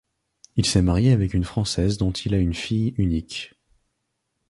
Il 0.55 0.65
s'est 0.65 0.81
marié 0.81 1.11
avec 1.11 1.35
une 1.35 1.43
Française 1.43 1.99
dont 1.99 2.09
il 2.09 2.33
a 2.33 2.39
une 2.39 2.55
fille 2.55 2.95
unique. 2.97 3.53